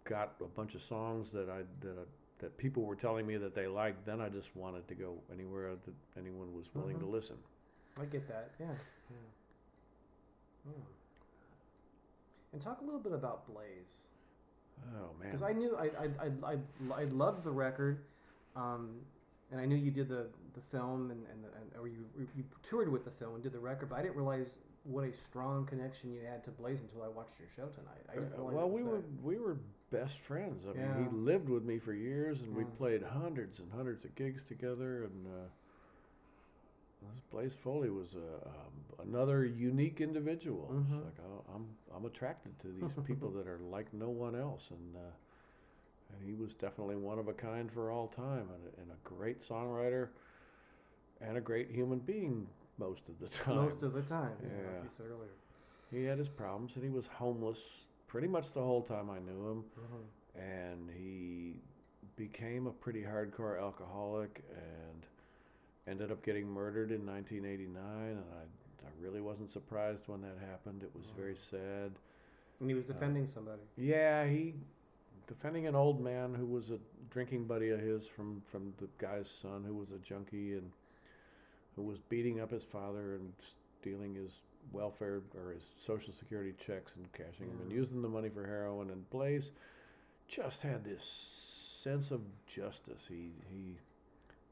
[0.04, 2.04] got a bunch of songs that I that I,
[2.40, 5.76] that people were telling me that they liked, then I just wanted to go anywhere
[5.86, 7.02] that anyone was willing Mhm.
[7.02, 7.38] to listen.
[8.00, 8.52] I get that.
[8.60, 8.68] Yeah.
[8.68, 9.16] Yeah.
[10.68, 10.72] yeah.
[12.54, 14.08] And talk a little bit about Blaze.
[14.96, 15.28] Oh man!
[15.30, 18.00] because I knew I I I I, I loved the record,
[18.56, 19.02] um,
[19.52, 22.90] and I knew you did the the film and and, and or you you toured
[22.90, 26.14] with the film and did the record, but I didn't realize what a strong connection
[26.14, 28.04] you had to Blaze until I watched your show tonight.
[28.10, 28.88] I didn't Uh, well, we that.
[28.90, 29.58] were we were
[29.92, 30.64] best friends.
[30.66, 31.04] I mean, Yeah.
[31.04, 35.04] he lived with me for years, and we played hundreds and hundreds of gigs together.
[35.04, 35.26] And
[37.14, 40.70] this Blaze Foley was a, um, another unique individual.
[40.74, 40.98] Mhm.
[40.98, 44.70] It's like oh, I'm I'm attracted to these people that are like no one else,
[44.70, 45.12] and uh,
[46.14, 48.98] and he was definitely one of a kind for all time, and a, and a
[49.08, 50.10] great songwriter,
[51.22, 52.48] and a great human being
[52.78, 53.56] most of the time.
[53.56, 54.50] Most of the time, yeah.
[54.50, 54.68] Yeah.
[54.74, 55.32] like you said earlier.
[55.92, 57.60] he had his problems, and he was homeless
[58.10, 60.06] pretty much the whole time I knew him, Mhm.
[60.36, 61.56] and he
[62.18, 65.06] became a pretty hardcore alcoholic and
[65.88, 68.44] ended up getting murdered in 1989 and I,
[68.88, 71.94] I really wasn't surprised when that happened it was very sad
[72.60, 73.62] And he was defending somebody.
[73.78, 74.56] yeah he
[75.28, 76.80] defending an old man who was a
[77.12, 80.72] drinking buddy of his from from the guy's son who was a junkie and
[81.76, 83.34] who was beating up his father and
[83.82, 84.32] stealing his
[84.72, 88.90] welfare or his social security checks and cashing them and using the money for heroin
[88.92, 89.50] and Blaze
[90.28, 91.02] just had this
[91.84, 92.22] sense of
[92.56, 93.78] justice he he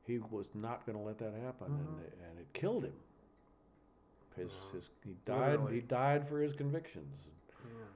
[0.06, 2.02] he was not going to let that happen and Mhm.
[2.02, 2.93] it, and it killed him
[4.36, 4.72] his Wow.
[4.74, 5.76] his he died Literally.
[5.76, 7.28] he died for his convictions
[7.65, 7.91] Yeah.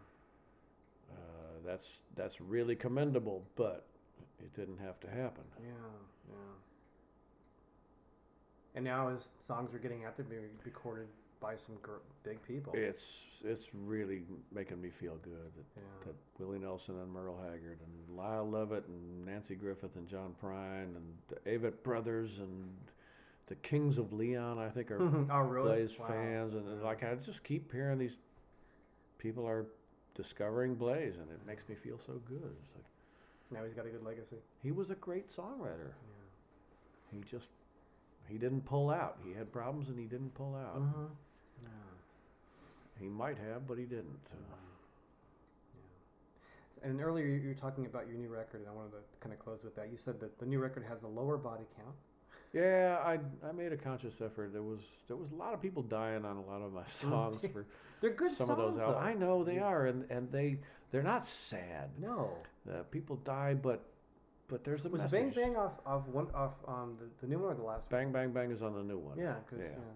[1.11, 1.15] uh,
[1.65, 3.85] that's that's really commendable, but
[4.39, 5.43] it didn't have to happen.
[5.59, 5.69] Yeah,
[6.29, 6.35] yeah.
[8.75, 11.07] And now his songs are getting out there being recorded
[11.41, 12.73] by some gr- big people.
[12.75, 13.01] It's
[13.43, 14.21] it's really
[14.53, 15.81] making me feel good that, Yeah.
[16.05, 20.95] that Willie Nelson and Merle Haggard and Lyle Lovett and Nanci Griffith and John Prine
[20.95, 22.69] and the Avett Brothers and
[23.47, 25.01] the Kings of Leon, I think, are
[25.31, 25.67] oh, really?
[25.87, 26.07] Blaze Wow.
[26.07, 28.15] fans, and like I just keep hearing these
[29.17, 29.65] people are
[30.15, 32.37] discovering Blaze, and it makes me feel so good.
[32.61, 32.85] It's like
[33.51, 34.37] Now he's got a good legacy.
[34.61, 35.89] he was a great songwriter.
[35.89, 37.17] Yeah.
[37.17, 37.47] He just
[38.29, 39.17] he didn't pull out.
[39.25, 40.77] He had problems and he didn't pull out.
[40.77, 41.07] Uh-huh.
[43.01, 44.19] He might have, but he didn't.
[44.31, 44.57] Yeah.
[46.89, 49.39] And earlier you were talking about your new record, and I wanted to kind of
[49.39, 49.89] close with that.
[49.91, 51.95] You said that the new record has the lower body count.
[52.53, 54.51] Yeah, I I made a conscious effort.
[54.51, 57.37] There was there was a lot of people dying on a lot of my songs
[57.53, 57.65] for
[58.01, 58.95] They're good some songs, of those though.
[58.97, 59.65] I know they Yeah.
[59.67, 60.59] are, and and they
[60.91, 61.91] they're not sad.
[61.99, 62.31] No.
[62.69, 63.85] Uh, people die, but
[64.49, 65.35] but there's a Was message.
[65.35, 68.11] Bang Bang off off one off um the, the new one or the last Bang
[68.11, 69.15] Bang Bang is on the new one.
[69.15, 69.19] one?
[69.19, 69.71] Yeah, because Yeah.
[69.77, 69.93] yeah.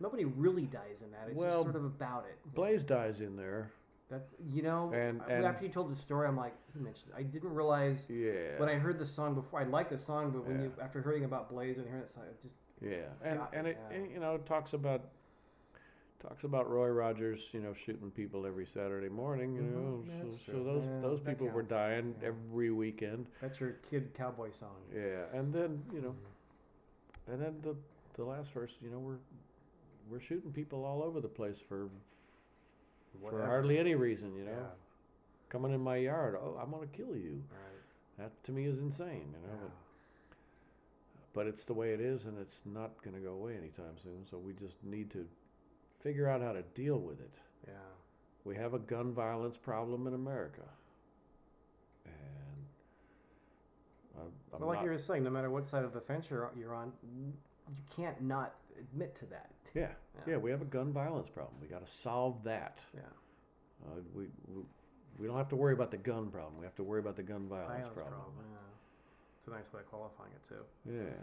[0.00, 1.28] Nobody really dies in that.
[1.28, 2.36] It's Well, just sort of about it.
[2.54, 3.70] Blaze dies in there.
[4.08, 7.12] That you know, And- and- after you told the story, I'm like, he mentioned.
[7.16, 8.58] I didn't realize Yeah.
[8.58, 9.60] when I heard the song before.
[9.60, 10.64] I liked the song, but when Yeah.
[10.64, 13.64] you after hearing about Blaze and hearing that song, it just Yeah, and Got and
[13.66, 13.96] me, it yeah.
[14.14, 15.02] you know it talks about
[16.18, 19.54] talks about Roy Rogers, you know, shooting people every Saturday morning.
[19.54, 22.28] You Mhm, know, yeah, so, that's so those Yeah, those people were dying yeah.
[22.28, 23.26] every weekend.
[23.40, 24.76] that's your kid cowboy song.
[24.92, 26.16] Yeah, and then you know,
[27.28, 27.76] and then the
[28.14, 29.18] the last verse, you know, we're
[30.10, 31.88] we're shooting people all over the place for
[33.22, 34.34] for hardly any reason.
[34.36, 34.66] You know, Yeah.
[35.48, 37.42] coming in my yard, oh, I'm gonna kill you.
[37.50, 37.82] Right.
[38.18, 39.32] That to me is insane.
[39.34, 39.68] You know, Yeah.
[39.68, 44.26] but, but it's the way it is, and it's not gonna go away anytime soon.
[44.30, 45.26] So we just need to
[46.00, 47.30] figure out how to deal with it.
[47.66, 47.74] Yeah.
[48.44, 50.66] We have a gun violence problem in America,
[52.06, 52.66] and
[54.18, 56.74] I, like not, you were saying, no matter what side of the fence you're, you're
[56.74, 59.50] on, you can't not admit to that.
[59.74, 59.88] Yeah,
[60.26, 60.32] Yeah.
[60.32, 61.54] yeah, we have a gun violence problem.
[61.60, 62.78] We got to solve that.
[62.94, 63.00] Yeah.
[63.86, 64.62] Uh, we, we
[65.18, 66.54] we don't have to worry about the gun problem.
[66.58, 68.14] We have to worry about the gun violence, Violence problem.
[68.14, 68.34] problem.
[68.50, 68.58] Yeah.
[69.38, 70.64] It's a nice way of qualifying it too.
[70.90, 71.16] Yeah.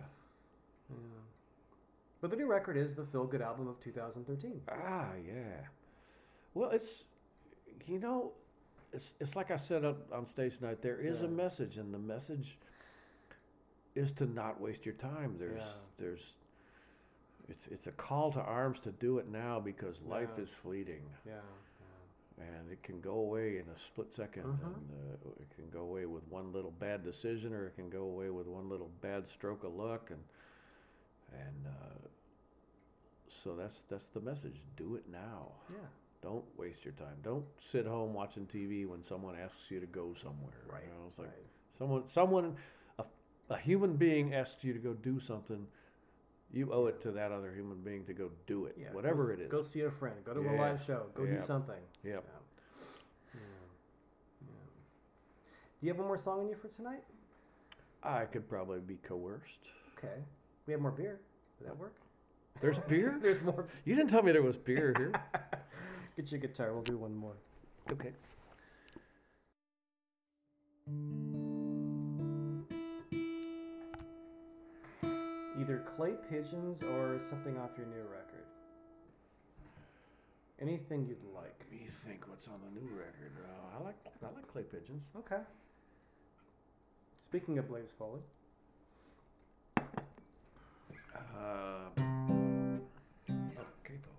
[0.90, 0.96] Yeah.
[2.22, 4.62] But the new record is the feel good album of 2013.
[4.70, 5.34] Ah, yeah.
[6.54, 7.04] Well, it's
[7.86, 8.32] you know,
[8.94, 10.82] it's it's like I said up on stage tonight.
[10.82, 12.58] There is a message, and the message
[13.96, 15.36] is to not waste your time.
[15.40, 15.72] There's Yeah.
[16.00, 16.34] there's
[17.50, 20.44] it's it's a call to arms to do it now because life Yeah.
[20.44, 21.40] is fleeting Yeah.
[22.40, 24.76] and it can go away in a split 2nd Mhm.
[24.76, 28.04] and uh, it can go away with one little bad decision or it can go
[28.04, 30.24] away with one little bad stroke of luck and
[31.34, 32.08] and uh,
[33.28, 35.78] so that's that's the message do it now Yeah.
[35.82, 35.88] Yeah.
[36.22, 40.14] don't waste your time don't sit home watching tv when someone asks you to go
[40.22, 40.84] somewhere Right.
[40.84, 41.46] you know, it's like right.
[41.78, 42.56] someone someone
[43.00, 43.06] a,
[43.50, 45.68] a human being asks you to go do something
[46.52, 48.92] you owe it to that other human being to go do it Yeah.
[48.94, 50.16] whatever go, it is Go see a friend.
[50.24, 51.08] Go to a live show.
[51.14, 51.76] Go do something.
[52.04, 52.24] Yep.
[52.26, 53.40] Yeah.
[54.42, 54.48] Yeah.
[55.80, 57.04] Do you have one more song in you for tonight?
[58.04, 60.22] i could probably be coerced Okay.
[60.68, 61.20] We have more beer.
[61.60, 61.96] Would that work?
[62.62, 63.68] there's beer There's more.
[63.86, 65.12] you didn't tell me there was beer here
[66.16, 66.74] Get your guitar.
[66.74, 67.36] We'll do one more.
[67.92, 68.14] okay
[75.60, 78.46] Either clay pigeons or something off your new record.
[80.62, 81.66] Anything you'd like.
[81.72, 83.32] Let me think what's on the new record.
[83.44, 85.04] Uh, I like I like clay pigeons.
[85.18, 85.42] Okay.
[87.24, 88.22] Speaking of Blaze Foley,
[91.36, 92.80] Uh, oh,
[93.84, 94.12] capo.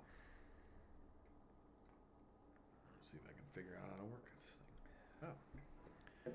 [2.94, 4.55] Let's see if I can figure out how to work this
[5.22, 5.31] thing.
[6.27, 6.33] Oh.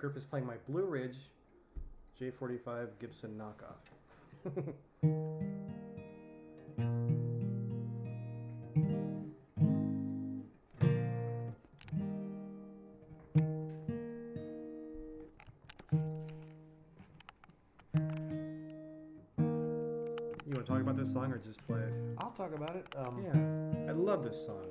[0.00, 1.16] Gurf is playing my Blue Ridge
[2.20, 4.74] J45 Gibson knockoff.
[20.46, 21.92] You want to talk about this song or just play it?
[22.18, 22.86] I'll talk about it.
[22.96, 24.64] Um, Yeah, I love this song.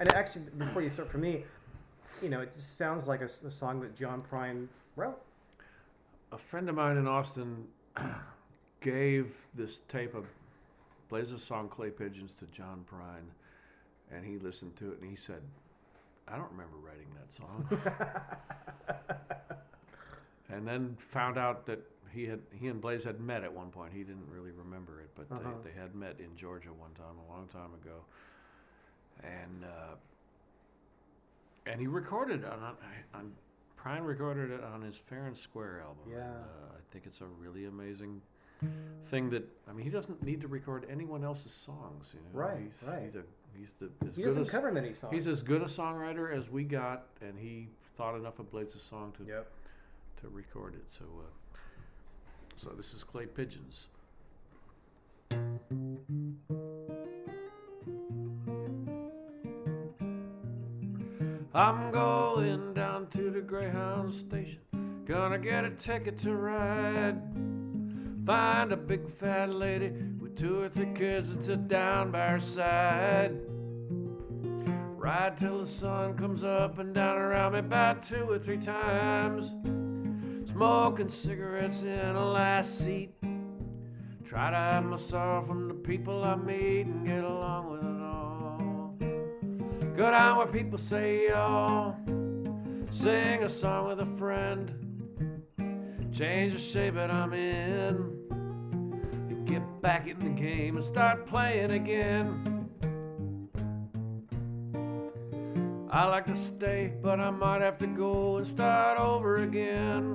[0.00, 1.44] And actually, before you start, for me,
[2.22, 5.20] you know, it just sounds like a song that John Prine wrote.
[6.36, 7.64] A friend of mine in Austin
[8.82, 10.26] gave this tape of
[11.08, 13.24] Blaze's song Clay Pigeons to John Prine,
[14.14, 15.40] and he listened to it and he said,
[16.28, 17.66] I don't remember writing that song.
[20.50, 21.78] and then found out that
[22.12, 23.94] he had he and Blaze had met at one point.
[23.94, 25.48] He didn't really remember it, but Uh-huh.
[25.64, 28.04] they, they had met in Georgia one time, a long time ago.
[29.22, 29.94] And uh,
[31.64, 32.76] and he recorded on,
[33.14, 33.32] on
[33.86, 36.04] Prine recorded it on his Fair and Square album.
[36.10, 36.16] Yeah.
[36.24, 38.20] And, uh, I think it's a really amazing
[39.04, 42.08] thing that I mean he doesn't need to record anyone else's songs.
[42.14, 43.02] You know, Right, He's, right.
[43.02, 43.22] He's a
[43.56, 45.12] he's the as He good doesn't as, cover many songs.
[45.14, 49.12] he's as good a songwriter as we got, and he thought enough of Blaze's song
[49.18, 49.46] to Yep.
[50.22, 50.84] to record it.
[50.98, 51.56] So uh,
[52.56, 53.86] so this is Clay Pigeons.
[61.56, 64.58] I'm going down to the Greyhound station.
[65.06, 67.18] Gonna get a ticket to ride.
[68.26, 69.90] Find a big fat lady
[70.20, 73.40] with two or three kids and sit down by her side.
[74.98, 79.54] Ride till the sun comes up and down around me about two or three times.
[80.50, 83.14] Smoking cigarettes in a last seat.
[84.28, 87.85] Try to hide my sorrow from the people I meet and get along with.
[89.96, 91.96] Go down where people say y'all.
[92.90, 94.70] Sing a song with a friend.
[96.12, 97.96] Change the shape that I'm in.
[98.30, 102.68] And get back in the game and start playing again.
[105.90, 110.12] I like to stay, but I might have to go and start over again.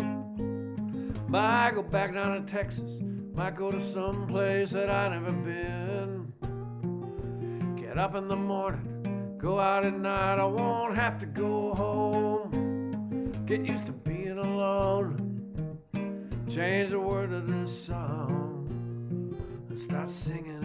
[1.28, 3.00] Might go back down to Texas,
[3.34, 6.34] might go to some place that I've never been.
[7.78, 8.91] Get up in the morning,
[9.42, 13.34] go out at night, I won't have to go home.
[13.48, 15.80] Get used to being alone.
[16.48, 18.68] Change the word of this song
[19.70, 20.64] and start singing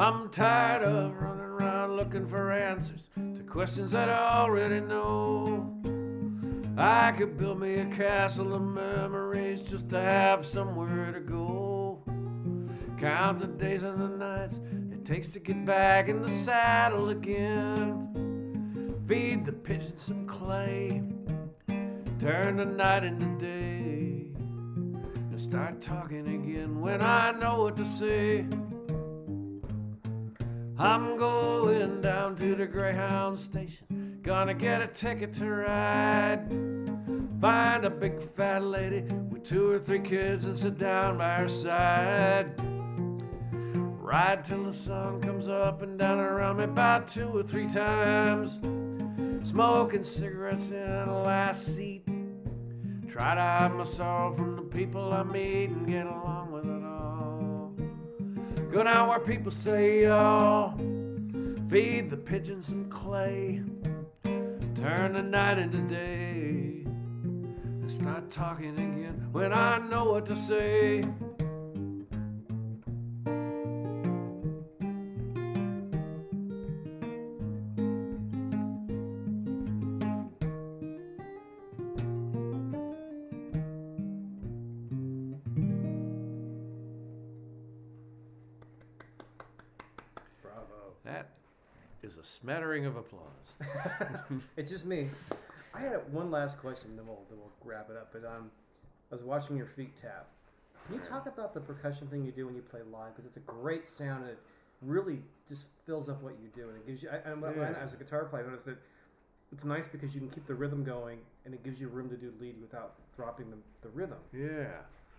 [0.00, 5.76] I'm tired of running around looking for answers to questions that I already know.
[6.78, 12.02] I could build me a castle of memories just to have somewhere to go.
[12.96, 14.58] Count the days and the nights
[14.90, 18.08] it takes to get back in the saddle again.
[19.06, 21.02] Feed the pigeons some clay,
[22.18, 24.30] turn the night into day,
[25.14, 28.46] and start talking again when I know what to say.
[30.80, 34.18] I'm going down to the Greyhound station.
[34.22, 36.48] Gonna get a ticket to ride.
[37.38, 41.50] Find a big fat lady with two or three kids and sit down by her
[41.50, 42.54] side.
[43.52, 48.58] Ride till the sun comes up and down around me about two or three times.
[49.46, 52.06] Smoking cigarettes in the last seat.
[53.06, 56.49] Try to hide my sorrow from the people I meet and get along.
[58.70, 60.78] Go down where people say y'all.
[61.68, 63.62] Feed the pigeons some clay.
[64.22, 66.84] Turn the night into day.
[66.84, 71.02] And start talking again when I know what to say.
[94.56, 95.08] It's just me.
[95.74, 98.10] I had one last question, then we'll then we'll wrap it up.
[98.12, 98.50] But um,
[99.10, 100.26] I was watching your feet tap
[100.86, 103.14] Can you talk about the percussion thing you do when you play live?
[103.14, 104.38] Because it's a great sound and it
[104.82, 106.68] really just fills up what you do.
[106.68, 107.74] And it gives you, I, when- Yeah.
[107.82, 108.78] as a guitar player, I noticed that
[109.52, 112.16] it's nice because you can keep the rhythm going and it gives you room to
[112.16, 114.18] do lead without dropping the, the rhythm.
[114.32, 114.68] Yeah.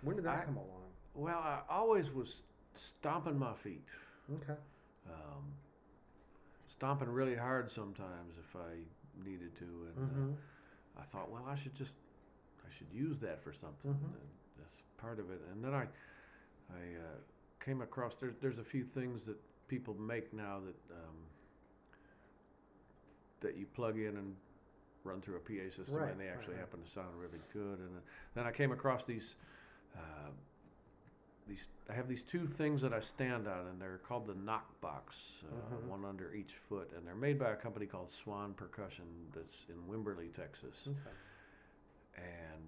[0.01, 0.67] When did that I- come along?
[1.13, 2.41] Well, I always was
[2.73, 3.85] stomping my feet.
[4.33, 4.57] Okay.
[5.09, 5.43] Um,
[6.81, 8.73] stomping really hard sometimes if I
[9.23, 10.31] needed to, and Mm-hmm.
[10.31, 11.93] uh, I thought, well, I should just,
[12.65, 13.91] I should use that for something.
[13.91, 14.03] Mhm.
[14.03, 15.41] And that's part of it.
[15.51, 15.83] And then I,
[16.73, 17.17] I uh,
[17.63, 21.17] came across there's there's a few things that people make now that um,
[23.41, 24.35] that you plug in and
[25.03, 26.61] run through a PA system, Right, and they actually right.
[26.61, 27.77] happen to sound really good.
[27.79, 28.01] And uh,
[28.33, 29.35] then I came across these.
[29.95, 30.31] Uh,
[31.51, 34.79] these I have these two things that I stand on, and they're called the knock
[34.79, 35.87] box, uh, Mhm.
[35.87, 39.75] one under each foot, and they're made by a company called Swan Percussion that's in
[39.89, 41.11] Wimberley, Texas, Okay.
[42.15, 42.63] and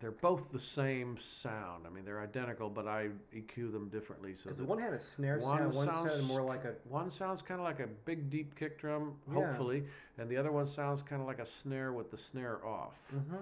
[0.00, 1.86] they're both the same sound.
[1.86, 4.34] I mean, they're identical, but I EQ them differently.
[4.36, 6.74] So Because the one had a snare one sound, one sounds sounded more like a.
[6.84, 9.34] one sounds kind of like a big deep kick drum, Yeah.
[9.34, 9.88] hopefully,
[10.18, 13.10] and the other one sounds kind of like a snare with the snare off.
[13.14, 13.36] Mm-hmm.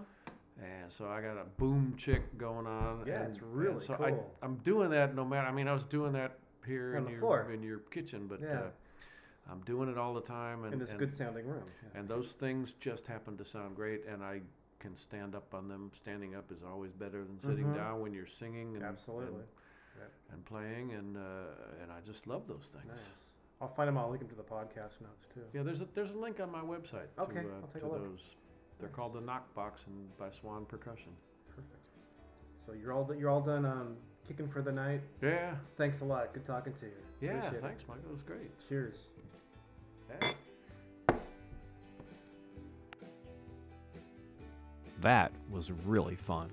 [0.62, 3.04] And so I got a boom chick going on.
[3.06, 4.06] Yeah, and, it's really so cool.
[4.42, 5.46] I, I'm doing that no matter.
[5.46, 7.50] I mean, I was doing that here On in your floor.
[7.52, 8.60] in your kitchen, but Yeah.
[8.60, 8.62] uh,
[9.50, 10.64] I'm doing it all the time.
[10.64, 11.64] And in this and, good sounding room.
[11.82, 12.00] Yeah.
[12.00, 14.40] and those things just happen to sound great, and I
[14.78, 15.90] can stand up on them.
[15.94, 17.74] Standing up is always better than sitting Mhm.
[17.76, 19.40] down when you're singing and Absolutely.
[19.98, 22.86] and, and playing, and uh, and I just love those things.
[22.88, 23.34] Nice.
[23.60, 23.96] I'll find them.
[23.98, 25.40] I'll link them to the podcast notes too.
[25.52, 27.88] Yeah, there's a there's a link on my website Okay, to, uh, I'll take to
[27.88, 28.02] a look.
[28.02, 28.20] those.
[28.78, 28.96] They're Nice.
[28.96, 31.12] called the Knockbox and by Swan Percussion.
[31.48, 31.80] Perfect.
[32.64, 33.96] So you're all you're all done um,
[34.28, 35.00] kicking for the night.
[35.22, 36.32] Yeah, Thanks a lot.
[36.34, 36.92] Good talking to you.
[37.20, 37.30] yeah.
[37.38, 37.62] Appreciate it.
[37.62, 38.04] Thanks, Michael.
[38.10, 38.58] It was great.
[38.68, 38.96] Cheers.
[40.20, 40.30] Yeah.
[45.00, 46.50] That was really fun.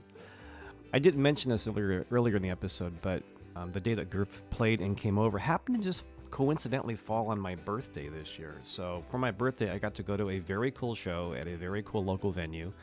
[0.93, 3.23] I didn't mention this earlier earlier in the episode, but
[3.55, 6.03] um, the day that Gurf played and came over happened to just
[6.33, 8.55] coincidentally fall on my birthday this year.
[8.63, 11.55] So for my birthday, I got to go to a very cool show at a
[11.55, 12.73] very cool local venue,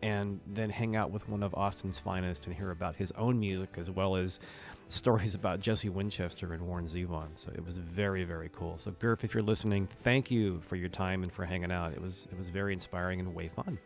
[0.00, 3.74] and then hang out with one of Austin's finest and hear about his own music
[3.76, 4.40] as well as
[4.88, 7.28] stories about Jesse Winchester and Warren Zevon.
[7.34, 8.78] So it was very very cool.
[8.78, 11.92] So Gurf, if you're listening, thank you for your time and for hanging out.
[11.92, 13.78] It was it was very inspiring and way fun.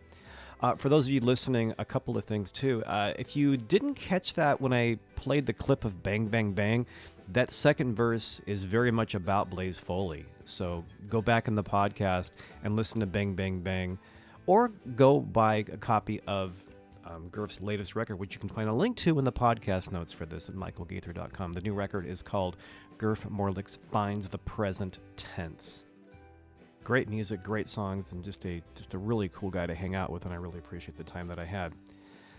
[0.60, 2.82] Uh, for those of you listening, a couple of things too.
[2.84, 6.84] Uh, if you didn't catch that when I played the clip of Bang Bang Bang,
[7.32, 10.24] that second verse is very much about Blaze Foley.
[10.44, 12.30] So go back in the podcast
[12.64, 13.98] and listen to Bang Bang Bang,
[14.46, 16.54] or go buy a copy of
[17.04, 20.12] um, Gurf's latest record, which you can find a link to in the podcast notes
[20.12, 21.52] for this at michaelgaither.com.
[21.52, 22.56] The new record is called
[22.98, 25.84] Gurf Morlix Finds the Present Tense
[26.88, 30.10] great music, great songs, and just a just a really cool guy to hang out
[30.10, 31.74] with, and I really appreciate the time that I had.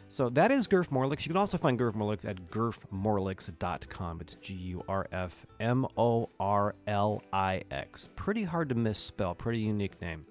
[0.08, 1.24] So that is Gurf Morlix.
[1.24, 4.22] You can also find Gurf Morlix at gurfmorlix.com.
[4.22, 8.10] It's G U R F M O R L I X.
[8.16, 10.26] Pretty hard to misspell, pretty unique name.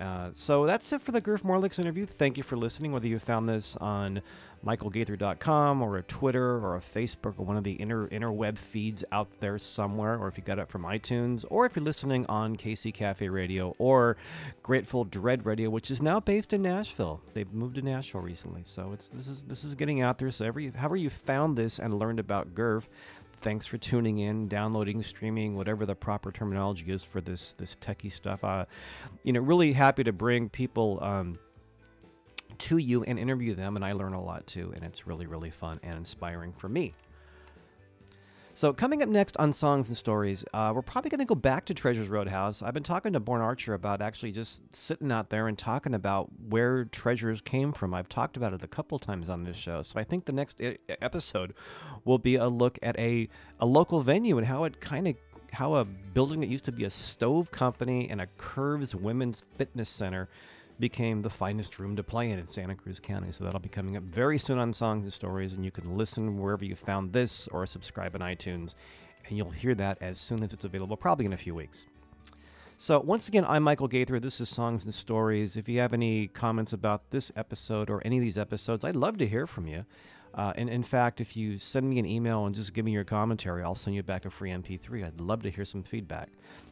[0.00, 2.06] Uh, so that's it for the Gurf Morlix interview.
[2.06, 4.22] Thank you for listening, whether you found this on
[4.64, 9.28] michaelgaither.com or a Twitter or a Facebook or one of the inner interweb feeds out
[9.40, 12.92] there somewhere, or if you got it from iTunes, or if you're listening on KC
[12.92, 14.16] Cafe Radio or
[14.62, 17.20] Grateful Dread Radio, which is now based in Nashville.
[17.34, 20.30] They've moved to Nashville recently, so it's this is this is getting out there.
[20.30, 22.84] So every however you found this and learned about Gurf,
[23.40, 28.12] thanks for tuning in, downloading, streaming, whatever the proper terminology is for this this techie
[28.12, 28.44] stuff.
[28.44, 28.64] Uh,
[29.24, 30.98] you know, really happy to bring people.
[31.02, 31.34] Um,
[32.58, 35.50] to you and interview them, and I learn a lot too, and it's really, really
[35.50, 36.92] fun and inspiring for me.
[38.60, 41.64] So, coming up next on Songs and Stories, uh, we're probably going to go back
[41.64, 42.60] to Treasures Roadhouse.
[42.60, 46.28] I've been talking to Born Archer about actually just sitting out there and talking about
[46.46, 47.94] where treasures came from.
[47.94, 50.60] I've talked about it a couple times on this show, so I think the next
[51.00, 51.54] episode
[52.04, 53.30] will be a look at a,
[53.60, 55.16] a local venue and how it kind of
[55.54, 59.88] how a building that used to be a stove company and a Curves Women's Fitness
[59.88, 60.28] Center
[60.80, 63.30] became the finest room to play in in Santa Cruz County.
[63.30, 66.40] So that'll be coming up very soon on Songs and Stories, and you can listen
[66.40, 68.74] wherever you found this or subscribe on iTunes,
[69.28, 71.86] and you'll hear that as soon as it's available, probably in a few weeks.
[72.78, 74.18] So once again, I'm Michael Gaither.
[74.18, 75.54] This is Songs and Stories.
[75.54, 79.18] If you have any comments about this episode or any of these episodes, I'd love
[79.18, 79.84] to hear from you.
[80.34, 83.04] Uh, and in fact, if you send me an email and just give me your
[83.04, 85.04] commentary, I'll send you back a free MP3.
[85.04, 86.28] I'd love to hear some feedback.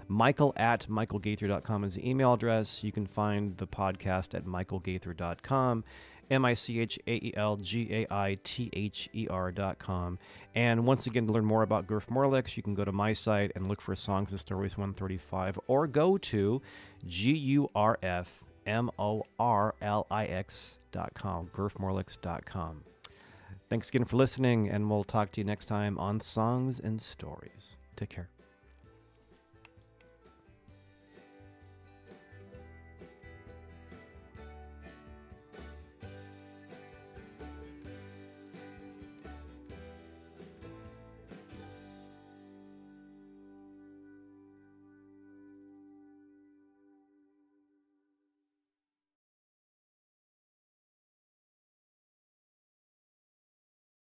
[0.06, 2.82] Michael at michaelgaither.com is the email address.
[2.84, 5.84] You can find the podcast at michaelgaither.com,
[6.30, 10.18] M I C H A E L G A I T H E R.com.
[10.54, 13.52] And once again, to learn more about Gurf Morlix, you can go to my site
[13.54, 16.62] and look for Songs and Stories 135 or go to
[17.06, 22.84] G U R F M O R L I X.com, gurfmorlix.com.
[23.68, 27.76] Thanks again for listening, and we'll talk to you next time on Songs and Stories.
[27.96, 28.30] Take care.